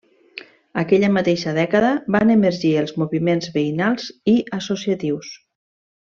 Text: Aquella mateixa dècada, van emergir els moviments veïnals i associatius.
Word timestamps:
Aquella 0.83 1.09
mateixa 1.17 1.51
dècada, 1.57 1.91
van 2.15 2.33
emergir 2.37 2.71
els 2.83 2.93
moviments 3.03 3.51
veïnals 3.61 4.07
i 4.37 4.39
associatius. 4.61 5.35